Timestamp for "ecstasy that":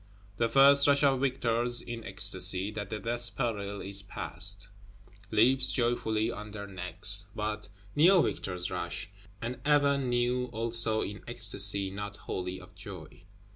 2.03-2.89